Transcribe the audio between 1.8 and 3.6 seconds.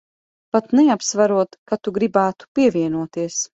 tu gribētu pievienoties.